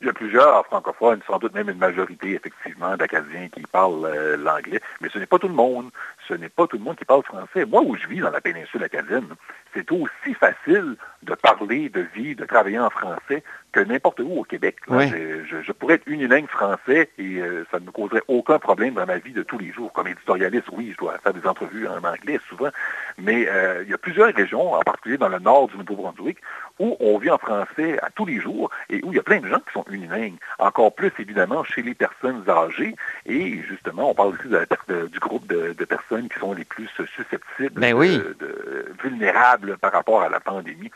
[0.00, 4.36] Il y a plusieurs francophones, sans doute même une majorité, effectivement, d'Acadiens qui parlent euh,
[4.36, 5.90] l'anglais, mais ce n'est pas tout le monde.
[6.28, 7.64] Ce n'est pas tout le monde qui parle français.
[7.64, 9.28] Moi, où je vis dans la péninsule acadienne,
[9.74, 14.44] c'est aussi facile de parler, de vivre, de travailler en français que n'importe où au
[14.44, 14.76] Québec.
[14.88, 19.18] Je, pourrais être unilingue français et euh, ça ne me causerait aucun problème dans ma
[19.18, 19.92] vie de tous les jours.
[19.92, 22.70] Comme éditorialiste, oui, je dois faire des entrevues en anglais souvent,
[23.18, 26.38] mais euh, il y a plusieurs régions, en particulier dans le nord du Nouveau-Brunswick,
[26.78, 29.40] où on vit en français à tous les jours et où il y a plein
[29.40, 30.38] de gens qui sont unilingues.
[30.58, 32.94] Encore plus, évidemment, chez les personnes âgées.
[33.26, 37.96] Et justement, on parle aussi du groupe de, personnes qui sont les plus susceptibles, ben
[37.96, 40.90] de, vulnérables par rapport à la pandémie.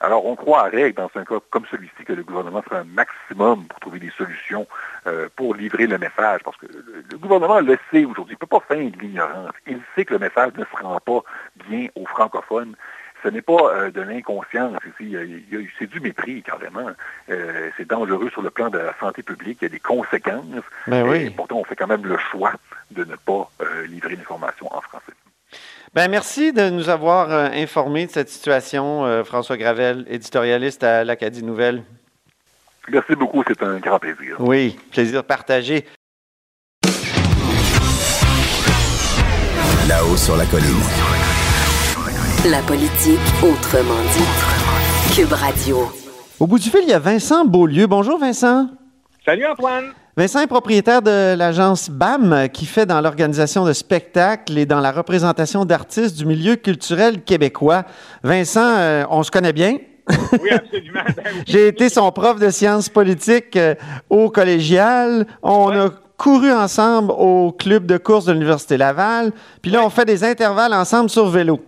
[0.00, 3.80] Alors, on croirait, dans un cas comme celui-ci, que le gouvernement ferait un maximum pour
[3.80, 4.66] trouver des solutions
[5.06, 8.60] euh, pour livrer le message, parce que le, gouvernement le sait aujourd'hui, il ne peut
[8.60, 9.52] pas de l'ignorance.
[9.66, 11.20] Il sait que le message ne se rend pas
[11.68, 12.74] bien aux francophones.
[13.22, 15.16] Ce n'est pas euh, de l'inconscience ici,
[15.78, 16.90] c'est du mépris carrément.
[17.30, 20.44] Euh, c'est dangereux sur le plan de la santé publique, il y a des conséquences.
[20.86, 22.52] Ben et pourtant, on fait quand même le choix
[22.94, 23.50] de ne pas
[23.88, 25.12] livrer l'information en français.
[25.94, 31.04] Ben, merci de nous avoir euh, informés de cette situation, euh, François Gravel, éditorialiste à
[31.04, 31.84] l'Acadie Nouvelle.
[32.88, 34.34] Merci beaucoup, c'est un grand plaisir.
[34.40, 35.84] Oui, plaisir partagé.
[39.88, 40.82] Là-haut sur la colline.
[42.50, 45.14] La politique autrement dit.
[45.14, 45.92] Cube Radio.
[46.40, 47.86] Au bout du fil, il y a Vincent Beaulieu.
[47.86, 48.68] Bonjour, Vincent.
[49.24, 49.92] Salut Antoine.
[50.16, 54.92] Vincent est propriétaire de l'agence BAM qui fait dans l'organisation de spectacles et dans la
[54.92, 57.82] représentation d'artistes du milieu culturel québécois.
[58.22, 59.78] Vincent, euh, on se connaît bien?
[60.40, 61.00] Oui, absolument.
[61.16, 61.42] Ben oui.
[61.46, 63.74] J'ai été son prof de sciences politiques euh,
[64.08, 65.26] au collégial.
[65.42, 65.78] On Ouais.
[65.78, 69.32] a couru ensemble au club de course de l'Université Laval.
[69.62, 71.60] Puis là, on fait des intervalles ensemble sur vélo.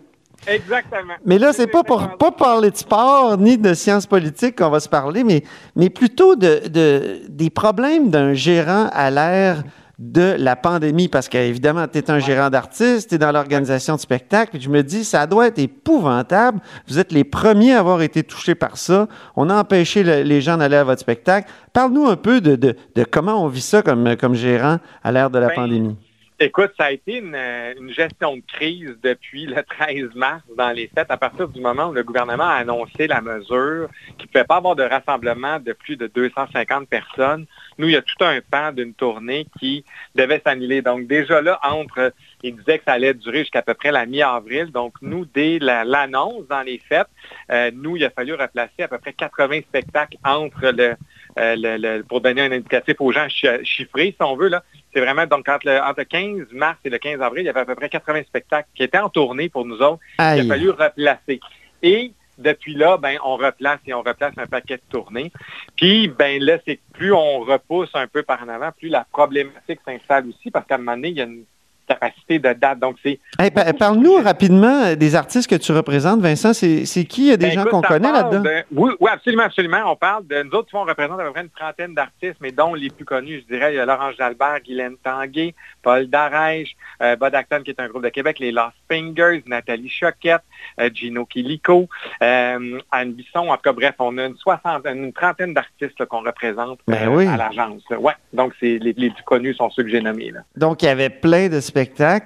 [0.47, 1.15] Exactement.
[1.25, 4.81] Mais là, c'est pas pour pas parler de sport ni de sciences politiques qu'on va
[4.81, 5.43] se parler, mais,
[5.75, 9.63] mais plutôt de, de- des problèmes d'un gérant à l'ère
[9.99, 11.09] de la pandémie.
[11.09, 14.69] Parce qu'évidemment, tu es un gérant d'artiste, tu es dans l'organisation de spectacles, puis je
[14.69, 16.61] me dis, ça doit être épouvantable.
[16.87, 19.09] Vous êtes les premiers à avoir été touchés par ça.
[19.37, 21.51] On a empêché le- les gens d'aller à votre spectacle.
[21.73, 25.31] Parle-nous un peu de, de- de comment on vit ça comme, comme gérant à l'ère
[25.31, 25.97] de la Ben, pandémie.
[26.39, 30.71] Écoute, ça a été une, euh, une gestion de crise depuis le 13 mars dans
[30.71, 34.33] les fêtes, à partir du moment où le gouvernement a annoncé la mesure qu'il ne
[34.33, 37.47] pouvait pas avoir de rassemblement de plus de 250 personnes.
[37.79, 39.83] Nous, il y a tout un pan d'une tournée qui
[40.15, 40.83] devait s'annuler.
[40.83, 44.71] Donc déjà là, entre, il disait que ça allait durer jusqu'à peu près la mi-avril.
[44.73, 47.09] Donc nous, dès la- l'annonce dans les fêtes,
[47.51, 50.97] euh, nous, il a fallu replacer à peu près 80 spectacles entre le,
[51.37, 54.49] le- le- pour donner un indicatif aux gens chi- chiffrés, si on veut.
[54.49, 54.63] là.
[54.95, 57.49] C'est vraiment, donc entre le, entre le 15 mars et le 15 avril, il y
[57.51, 60.01] avait à peu près 80 spectacles qui étaient en tournée pour nous autres.
[60.19, 60.49] Il a Aïe.
[60.49, 61.41] fallu replacer.
[61.83, 65.31] Et depuis là, ben, on replace et on replace un paquet de tournées.
[65.77, 69.07] Puis, ben là, c'est que plus on repousse un peu par en avant, plus la
[69.11, 71.45] problématique s'installe aussi, parce qu'à un moment donné, il y a une
[71.87, 72.79] capacité de date.
[72.79, 76.53] Donc, c'est Hey, pa- Parle-nous rapidement euh, des artistes que tu représentes, Vincent.
[76.55, 77.23] C'est qui?
[77.23, 78.41] Il y a des Ben, gens qu'on connaît là-dedans?
[78.43, 79.79] de- oui, oui, absolument, absolument.
[79.87, 82.75] On parle de nous autres, on représente à peu près une trentaine d'artistes, mais dont
[82.75, 87.17] les plus connus, je dirais, il y a Laurence Jalbert, Guylaine Tanguay, Paul Darèche, euh,
[87.17, 90.43] Bud Acton, qui est un groupe de Québec, les Lost Fingers, Nathalie Choquette,
[90.81, 91.89] euh, Gino Kilico,
[92.23, 93.49] euh, Anne Bisson.
[93.49, 97.27] En tout cas, bref, on a une soixantaine, une trentaine d'artistes qu'on représente Ben oui.
[97.27, 97.83] à l'agence.
[97.91, 100.31] Ouais, donc les plus connus sont ceux que j'ai nommés.
[100.31, 100.41] Là.
[100.57, 101.61] Donc, il y avait plein de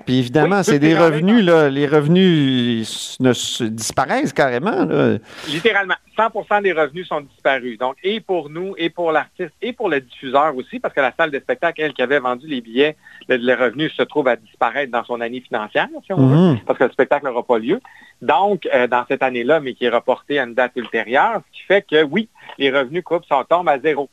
[0.06, 1.68] Puis évidemment, Oui, c'est des revenus, là.
[1.68, 5.16] Les revenus ne se- disparaissent carrément, là.
[5.48, 7.78] Littéralement, 100% des revenus sont disparus.
[7.78, 11.12] Donc, et pour nous, et pour l'artiste, et pour le diffuseur aussi, parce que la
[11.16, 12.96] salle de spectacle, elle, qui avait vendu les billets,
[13.28, 16.60] le, le revenu se trouve à disparaître dans son année financière, si on veut, Mhm.
[16.66, 17.80] parce que le spectacle n'aura pas lieu.
[18.22, 21.66] Donc, euh, dans cette année-là, mais qui est reporté à une date ultérieure, ce qui
[21.66, 24.08] fait que, oui, les revenus coupent sont tombent à zéro.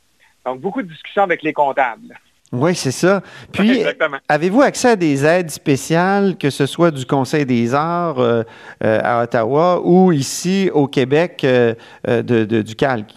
[0.45, 2.17] Donc, beaucoup de discussions avec les comptables.
[2.53, 3.21] Oui, c'est ça.
[3.51, 3.83] Puis,
[4.29, 8.43] avez-vous accès à des aides spéciales, que ce soit du Conseil des arts euh,
[8.83, 11.73] euh, à Ottawa ou ici au Québec euh,
[12.05, 13.11] de, de- du Calque?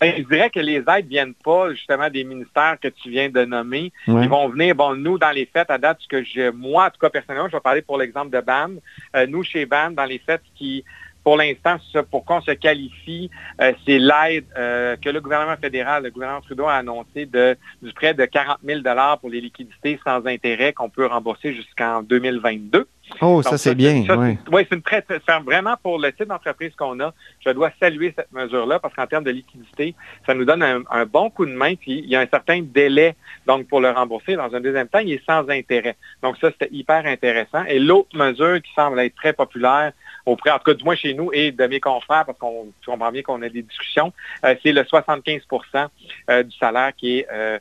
[0.00, 3.44] Ben, je dirais que les aides viennent pas justement des ministères que tu viens de
[3.44, 3.92] nommer.
[4.08, 4.24] Ouais.
[4.24, 6.90] Ils vont venir, bon, nous, dans les fêtes, à date, ce que je, moi, en
[6.90, 8.80] tout cas, personnellement, je vais parler pour l'exemple de BAM.
[9.28, 10.84] Nous, chez BAM, dans les fêtes, qui,
[11.24, 11.76] pour l'instant,
[12.10, 16.66] pour qu'on se qualifie, euh, c'est l'aide euh, que le gouvernement fédéral, le gouvernement Trudeau
[16.66, 18.80] a annoncé de, du prêt de 40 000
[19.20, 22.86] pour les liquidités sans intérêt qu'on peut rembourser jusqu'en 2022.
[23.20, 23.96] Oh, Donc, ça, c'est bien.
[24.16, 24.36] oui.
[24.46, 25.04] c'est- Oui, c'est une très,
[25.44, 27.12] vraiment pour le type d'entreprise qu'on a.
[27.44, 29.94] Je dois saluer cette mesure-là parce qu'en termes de liquidité,
[30.26, 31.74] ça nous donne un, un bon coup de main.
[31.74, 33.14] Puis il y a un certain délai
[33.46, 34.36] donc pour le rembourser.
[34.36, 35.96] Dans un deuxième temps, il est sans intérêt.
[36.22, 37.64] Donc ça, c'était hyper intéressant.
[37.66, 39.92] Et l'autre mesure qui semble être très populaire
[40.26, 43.12] auprès, en tout cas du moins chez nous et de mes confrères, parce qu'on comprend
[43.12, 44.12] bien qu'on a des discussions,
[44.44, 45.86] euh, c'est le 75%
[46.30, 47.58] euh, du salaire qui est, euh,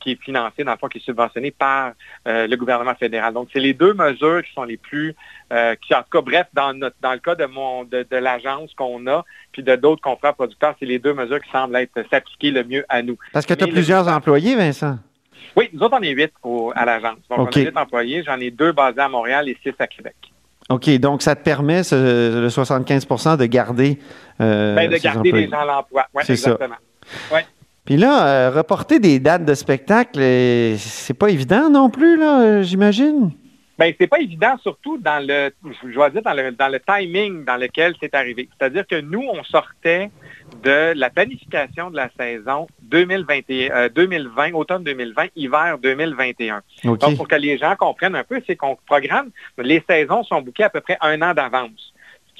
[0.00, 1.92] qui est financé, dans le fond, qui est subventionné par
[2.26, 3.32] euh, le gouvernement fédéral.
[3.32, 5.14] Donc, c'est les deux mesures qui sont les plus,
[5.82, 8.72] qui, en tout cas, bref, dans, notre, dans le cas de, mon, de, de l'agence
[8.74, 12.50] qu'on a, puis de d'autres confrères producteurs, c'est les deux mesures qui semblent être s'appliquer
[12.50, 13.16] le mieux à nous.
[13.32, 14.98] Parce que tu as Mais le- plusieurs employés, Vincent?
[15.54, 17.18] Oui, nous autres, on est huit au- à l'agence.
[17.28, 18.22] Donc, on a huit employés.
[18.24, 20.16] J'en ai deux basés à Montréal et six à Québec.
[20.70, 23.98] OK, donc ça te permet, ce- le 75 de garder.
[24.40, 26.06] euh, Ben, de garder les gens à l'emploi.
[26.14, 26.52] Oui, C'est ça.
[26.52, 26.76] exactement.
[27.84, 32.40] Puis là, euh, reporter des dates de spectacle, euh, c'est pas évident non plus, là,
[32.42, 33.32] euh, j'imagine?
[33.82, 35.50] Ben, c'est pas évident, surtout dans le,
[35.82, 38.48] je dois dire, dans le, dans le timing dans lequel c'est arrivé.
[38.56, 40.08] C'est-à-dire que nous, on sortait
[40.62, 46.62] de la planification de la saison 2021, euh, 2020, automne 2020, hiver 2021.
[46.84, 47.00] OK.
[47.00, 50.62] Donc, pour que les gens comprennent un peu, c'est qu'on programme, les saisons sont bouquées
[50.62, 51.91] à peu près un an d'avance.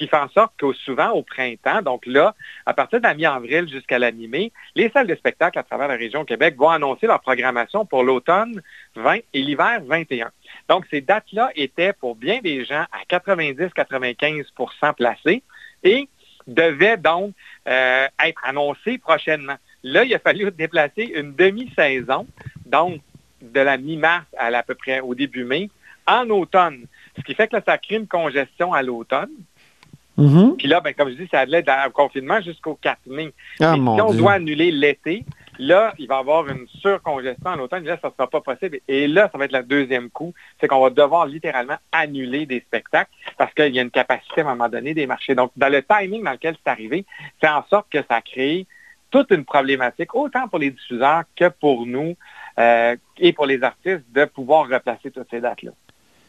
[0.03, 2.35] Qui fait en sorte que souvent au printemps, donc là,
[2.65, 5.95] à partir de la mi-avril jusqu'à la mi-mai, les salles de spectacle à travers la
[5.95, 8.61] région Québec vont annoncer leur programmation pour l'automne
[8.97, 10.29] 20 et l'hiver 21.
[10.67, 15.41] Donc, ces dates-là étaient pour bien des gens à 90-95% placés
[15.83, 16.09] et
[16.47, 17.33] devaient donc
[17.69, 19.55] euh, être annoncées prochainement.
[19.83, 22.27] Là, il a fallu déplacer une demi-saison,
[22.65, 22.99] donc
[23.41, 25.69] de la mi-mars à, à peu près au début mai,
[26.07, 26.87] en automne.
[27.15, 29.31] Ce qui fait que là, ça crée une congestion à l'automne.
[30.17, 30.57] Mhm.
[30.57, 33.33] Puis là, ben, comme je dis, ça allait dans le confinement jusqu'au 4 mai.
[33.59, 34.19] Ah, si on Dieu.
[34.19, 35.25] doit annuler l'été,
[35.57, 37.83] là, il va y avoir une surcongestion en automne.
[37.83, 38.79] Là, ça ne sera pas possible.
[38.87, 40.33] Et là, ça va être le deuxième coup.
[40.59, 44.45] C'est qu'on va devoir littéralement annuler des spectacles parce qu'il y a une capacité à
[44.45, 45.33] un moment donné des marchés.
[45.33, 47.05] Donc, dans le timing dans lequel c'est arrivé,
[47.41, 48.67] c'est en sorte que ça crée
[49.09, 52.15] toute une problématique, autant pour les diffuseurs que pour nous
[52.59, 55.71] euh, et pour les artistes, de pouvoir replacer toutes ces dates-là.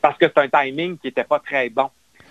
[0.02, 1.88] Parce que c'est un timing qui n'était pas très bon.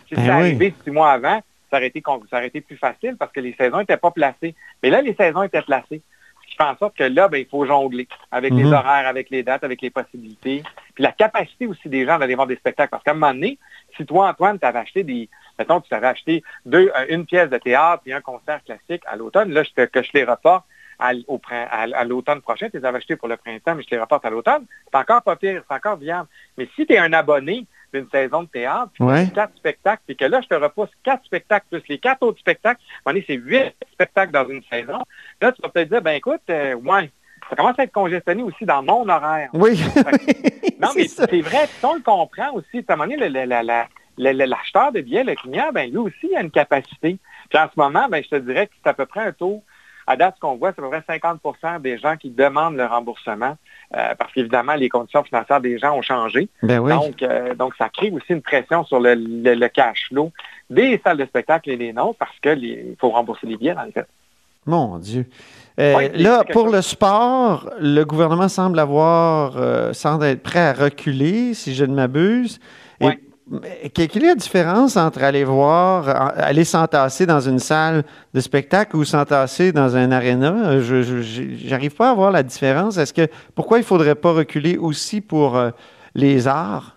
[0.08, 0.42] Si Ben c'était oui.
[0.42, 3.54] arrivé six mois avant, ça aurait, été, ça aurait été plus facile parce que les
[3.54, 4.54] saisons n'étaient pas placées.
[4.82, 6.02] Mais là, les saisons étaient placées.
[6.44, 8.74] Ce qui fait en sorte que là, ben, il faut jongler avec les Mhm.
[8.74, 10.62] horaires, avec les dates, avec les possibilités.
[10.94, 12.92] Puis la capacité aussi des gens d'aller voir des spectacles.
[12.92, 13.58] Parce qu'à un moment donné,
[13.98, 15.30] si toi, Antoine, tu avais acheté des.
[15.58, 19.16] Mettons, tu t'avais acheté deux, euh, une pièce de théâtre et un concert classique à
[19.16, 20.66] l'automne, là, je te- que je les reporte
[21.00, 21.12] à,
[21.72, 24.30] à, l'automne prochain, tu les avais achetés pour le printemps, mais je les reporte à
[24.30, 26.28] l'automne, c'est encore pas pire, c'est encore viable.
[26.58, 29.28] Mais si tu es un abonné d'une saison de théâtre, puis Ouais.
[29.34, 32.82] quatre spectacles, puis que là, je te repousse quatre spectacles plus les quatre autres spectacles,
[33.06, 35.00] c'est huit spectacles dans une saison.
[35.42, 37.12] Là, tu vas peut-être dire, ben écoute, euh, ouais,
[37.50, 39.50] ça commence à être congestionné aussi dans mon horaire.
[39.54, 39.80] Oui.
[40.80, 42.84] Non, mais C'est vrai, puis on le comprend aussi.
[42.88, 43.30] À un moment donné,
[44.18, 47.18] l'acheteur de billets, le client, ben lui aussi, il a une capacité.
[47.50, 49.64] Puis en ce moment, ben, je te dirais que c'est à peu près un taux,
[50.08, 52.86] à date, ce qu'on voit, c'est à peu près 50% des gens qui demandent le
[52.86, 53.58] remboursement,
[53.96, 56.50] euh, parce qu'évidemment, les conditions financières des gens ont changé.
[56.62, 56.92] Ben oui.
[56.92, 60.32] Donc, euh, donc, ça crée aussi une pression sur le, le- le cash flow
[60.70, 63.92] des salles de spectacle et des nôtres, parce qu'il faut rembourser les billets, dans les
[63.92, 64.08] faits.
[64.66, 65.26] Mon Dieu.
[65.80, 66.76] Euh, là, pour chose.
[66.76, 72.60] le sport, le gouvernement semble avoir, semble être prêt à reculer, si je ne m'abuse.
[73.02, 73.20] Et- Ouais.
[73.94, 78.04] Quelle est la différence entre aller voir, aller s'entasser dans une salle
[78.34, 80.80] de spectacle ou s'entasser dans un aréna?
[80.80, 81.02] Je
[81.66, 82.98] j'arrive pas à voir la différence.
[82.98, 85.72] Est-ce que pourquoi il faudrait pas reculer aussi pour euh,
[86.16, 86.96] les arts?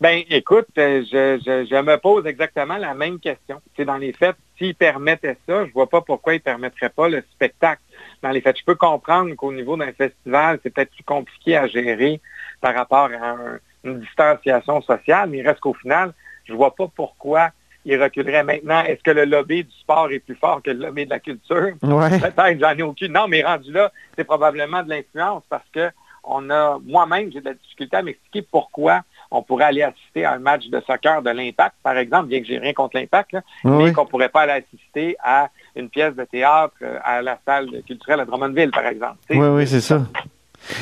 [0.00, 3.60] Ben, écoute, euh, je, je, je me pose exactement la même question.
[3.76, 7.24] C'est dans les faits, s'ils permettaient ça, je vois pas pourquoi ils permettraient pas le
[7.32, 7.82] spectacle.
[8.22, 11.66] Dans les faits, je peux comprendre qu'au niveau d'un festival, c'est peut-être plus compliqué à
[11.66, 12.20] gérer
[12.60, 16.12] par rapport à un- une distanciation sociale, mais il reste qu'au final,
[16.44, 17.50] je vois pas pourquoi
[17.84, 18.82] ils reculeraient maintenant.
[18.84, 21.72] Est-ce que le lobby du sport est plus fort que le lobby de la culture?
[21.82, 22.18] Ouais.
[22.20, 23.12] Peut-être, j'en ai aucune.
[23.12, 25.90] Non, mais rendu là, c'est probablement de l'influence parce que
[26.30, 30.32] on a, moi-même, j'ai de la difficulté à m'expliquer pourquoi on pourrait aller assister à
[30.32, 33.40] un match de soccer de l'Impact, par exemple, bien que j'ai rien contre l'Impact, là,
[33.64, 37.68] mais qu'on pourrait pas aller assister à une pièce de théâtre euh, à la salle
[37.86, 39.16] culturelle à Drummondville, par exemple.
[39.30, 40.02] Oui, oui, c'est ça.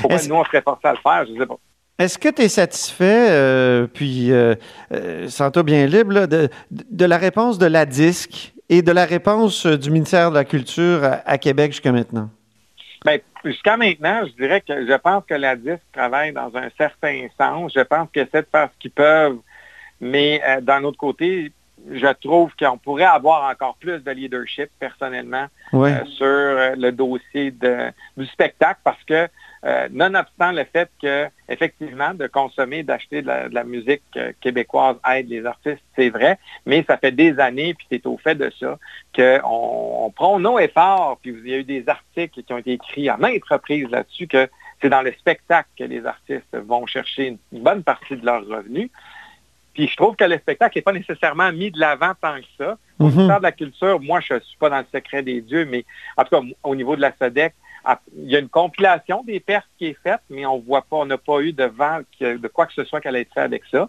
[0.01, 1.59] Pourquoi Est-ce- nous, on serait forcé à le faire, je sais pas.
[1.99, 4.55] Est-ce que tu es satisfait, euh, puis euh,
[4.93, 9.07] euh, sens-toi bien libre, là, de, de la réponse de la DISC et de la
[9.07, 12.29] réponse du ministère de la Culture à, à Québec jusqu'à maintenant?
[13.05, 17.29] Ben, jusqu'à maintenant, je dirais que je pense que la DISC travaille dans un certain
[17.41, 17.73] sens.
[17.75, 19.39] Je pense qu'ils essaient de faire ce qu'ils peuvent,
[20.01, 21.51] mais d'un autre côté,
[21.91, 25.91] je trouve qu'on pourrait avoir encore plus de leadership personnellement Oui.
[26.19, 29.29] sur le dossier de- du spectacle parce que
[29.66, 34.33] euh, nonobstant le fait que effectivement de consommer, d'acheter de la, de la musique euh,
[34.40, 38.37] québécoise aide les artistes, c'est vrai, mais ça fait des années, puis c'est au fait
[38.37, 38.79] de ça,
[39.14, 42.74] qu'on on prend nos efforts, puis il y a eu des articles qui ont été
[42.74, 44.48] écrits à maintes reprises là-dessus que
[44.81, 48.90] c'est dans le spectacle que les artistes vont chercher une, bonne partie de leurs revenus.
[49.74, 52.79] Puis je trouve que le spectacle n'est pas nécessairement mis de l'avant tant que ça.
[52.98, 53.11] Au Mhm.
[53.11, 55.85] ministère de la Culture, moi, je ne suis pas dans le secret des dieux, mais
[56.16, 57.52] en tout cas, au niveau de la SEDEC,
[58.16, 61.07] il y a une compilation des pertes qui est faite, mais on voit pas, on
[61.07, 63.88] n'a pas eu de vent de quoi que ce soit qu'elle ait fait avec ça,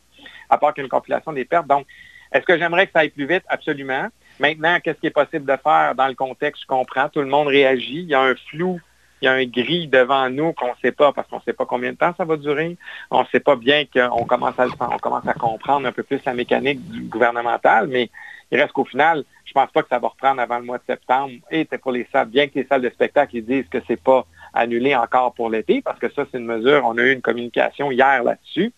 [0.49, 1.67] à part qu'une compilation des pertes.
[1.67, 1.86] Donc,
[2.31, 3.43] est-ce que j'aimerais que ça aille plus vite?
[3.47, 4.07] Absolument.
[4.39, 6.63] Maintenant, qu'est-ce qui est possible de faire dans le contexte?
[6.63, 7.10] Je comprends.
[7.10, 8.01] Tout le monde réagit.
[8.01, 8.79] Il y a un flou,
[9.21, 11.53] il y a un gris devant nous qu'on ne sait pas parce qu'on ne sait
[11.53, 12.77] pas combien de temps ça va durer.
[13.10, 17.01] On ne sait pas bien qu'on commence à comprendre un peu plus la mécanique du
[17.03, 18.12] gouvernemental, mais
[18.51, 20.83] il reste qu'au final, je pense pas que ça va reprendre avant le mois de
[20.88, 21.33] septembre.
[21.51, 24.01] Et c'est pour les salles, bien que les salles de spectacle ils disent que c'est
[24.01, 27.21] pas annulé encore pour l'été, parce que ça, c'est une mesure, on a eu une
[27.21, 28.73] communication hier là-dessus,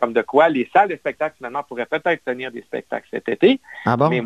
[0.00, 3.60] comme de quoi les salles de spectacle, finalement, pourraient peut-être tenir des spectacles cet été.
[3.86, 4.08] Ah bon?
[4.10, 4.22] Mais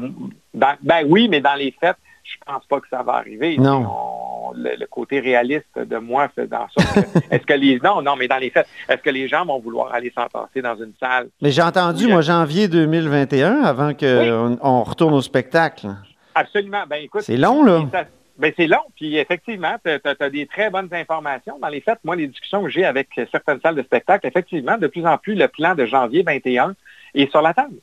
[0.55, 1.97] dans- ben oui, mais dans les faits,
[2.29, 3.57] je pense pas que ça va arriver.
[3.59, 3.87] Non.
[3.87, 8.29] On, le, côté réaliste de moi fait dans que, est-ce que les, non, non, mais
[8.29, 11.29] dans les faits, est-ce que les gens vont vouloir aller s'entasser dans une salle?
[11.41, 15.89] Mais j'ai entendu, moi, janvier 2021, avant qu'on on retourne au spectacle.
[16.35, 16.85] Absolument.
[16.89, 17.23] Ben, écoute.
[17.23, 17.83] C'est long, là.
[18.39, 21.59] Ben, c'est long, puis effectivement, tu as, des très bonnes informations.
[21.59, 24.87] Dans les faits, moi, les discussions que j'ai avec certaines salles de spectacle, effectivement, de
[24.87, 26.75] plus en plus, le plan de janvier 21
[27.15, 27.75] est sur la table.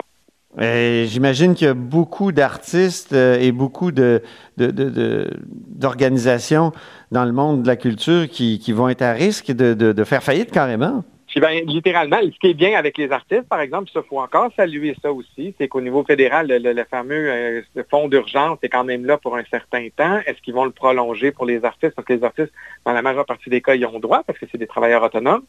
[0.57, 6.71] J'imagine qu'il y a beaucoup d'artistes euh, et beaucoup d'organisations
[7.11, 11.03] dans le monde de la culture qui, vont être à risque de faire faillite carrément.
[11.35, 14.95] Ben, littéralement, ce qui est bien avec les artistes, par exemple, il faut encore saluer
[15.01, 19.17] ça aussi, c'est qu'au niveau fédéral, le, fameux euh, fonds d'urgence est quand même là
[19.17, 20.19] pour un certain temps.
[20.25, 21.93] Est-ce qu'ils vont le prolonger pour les artistes?
[21.93, 22.53] Parce que les artistes,
[22.85, 25.43] dans la majeure partie des cas, ils ont droit parce que c'est des travailleurs autonomes.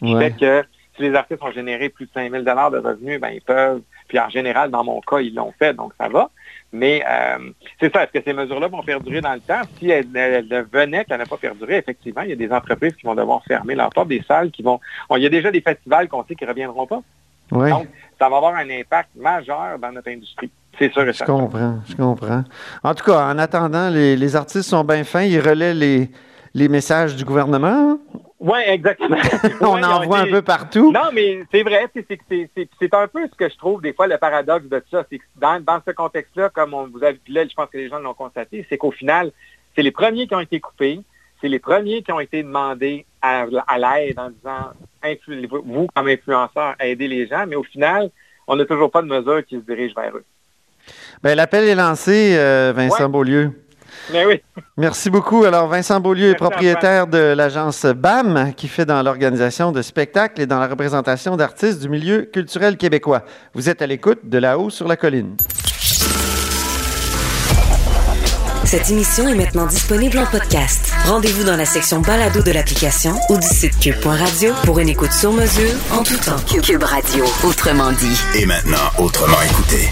[0.00, 0.64] Ce qui fait que
[0.96, 4.18] si les artistes ont généré plus de 5 000 de revenus, ben, ils peuvent, puis
[4.18, 6.30] en général, dans mon cas, ils l'ont fait, donc ça va.
[6.72, 7.50] Mais euh,
[7.80, 9.62] c'est ça, est-ce que ces mesures-là vont perdurer dans le temps?
[9.78, 13.14] Si elles, venaient qu'elles n'aient pas perduré, effectivement, il y a des entreprises qui vont
[13.14, 14.80] devoir fermer leurs portes, des salles qui vont...
[15.16, 17.02] il y a déjà des festivals qu'on sait qui ne reviendront pas.
[17.50, 20.50] Donc, ça va avoir un impact majeur dans notre industrie.
[20.78, 22.44] C'est sûr et Je comprends, je comprends.
[22.84, 26.10] En tout cas, en attendant, les, artistes sont bien fins, ils relaient les,
[26.54, 27.98] les messages du gouvernement.
[28.40, 29.18] Oui, exactement.
[29.60, 30.90] on en voit un peu partout.
[30.90, 34.66] Non, mais c'est vrai, c'est un peu ce que je trouve des fois le paradoxe
[34.66, 35.04] de ça.
[35.10, 37.76] C'est que dans, dans ce contexte-là, comme on vous a dit, là, je pense que
[37.76, 39.30] les gens l'ont constaté, c'est qu'au final,
[39.76, 41.00] c'est les premiers qui ont été coupés,
[41.40, 44.70] c'est les premiers qui ont été demandés à, l'aide en disant,
[45.64, 48.10] vous, comme influenceur, aidez les gens, mais au final,
[48.46, 50.24] on n'a toujours pas de mesures qui se dirigent vers eux.
[51.22, 53.52] Bien, l'appel est lancé, euh, Vincent Beaulieu.
[54.76, 55.44] Merci beaucoup.
[55.44, 60.46] Alors, Vincent Beaulieu est propriétaire de l'agence BAM qui fait dans l'organisation de spectacles et
[60.46, 63.24] dans la représentation d'artistes du milieu culturel québécois.
[63.54, 65.36] Vous êtes à l'écoute de là-haut sur la colline.
[68.70, 70.92] Cette émission est maintenant disponible en podcast.
[71.04, 75.32] Rendez-vous dans la section balado de l'application ou du site cube.radio pour une écoute sur
[75.32, 76.38] mesure en tout temps.
[76.46, 78.20] Cube Radio, autrement dit.
[78.36, 79.88] Et maintenant, autrement écouté.